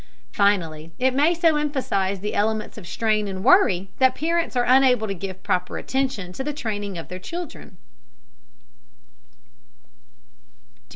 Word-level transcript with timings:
Finally 0.31 0.91
it 0.97 1.13
may 1.13 1.31
so 1.31 1.57
emphasize 1.57 2.21
the 2.21 2.33
elements 2.33 2.75
of 2.75 2.87
strain 2.87 3.27
and 3.27 3.43
worry 3.43 3.91
that 3.99 4.15
parents 4.15 4.55
are 4.55 4.63
unable 4.67 5.07
to 5.07 5.13
give 5.13 5.43
proper 5.43 5.77
attention 5.77 6.33
to 6.33 6.43
the 6.43 6.53
training 6.55 6.97
of 6.97 7.07
their 7.07 7.19
children. 7.19 7.77